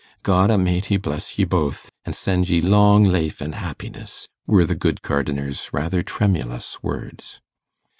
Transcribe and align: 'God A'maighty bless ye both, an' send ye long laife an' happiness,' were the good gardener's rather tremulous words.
'God 0.23 0.49
A'maighty 0.49 0.99
bless 0.99 1.37
ye 1.37 1.45
both, 1.45 1.91
an' 2.05 2.13
send 2.13 2.49
ye 2.49 2.59
long 2.59 3.03
laife 3.03 3.39
an' 3.39 3.51
happiness,' 3.51 4.27
were 4.47 4.65
the 4.65 4.73
good 4.73 5.03
gardener's 5.03 5.69
rather 5.73 6.01
tremulous 6.01 6.81
words. 6.81 7.39